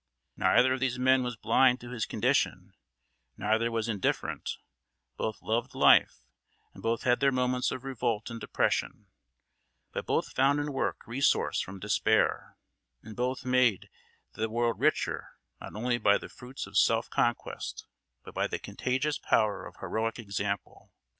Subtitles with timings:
[0.35, 2.73] Neither of these men was blind to his condition;
[3.37, 4.57] neither was indifferent;
[5.15, 6.25] both loved life
[6.73, 9.11] and both had their moments of revolt and depression;
[9.91, 12.57] but both found in work resource from despair,
[13.03, 13.91] and both made
[14.33, 17.85] the world richer not only by the fruits of self conquest,
[18.23, 20.91] but by the contagious power of heroic example.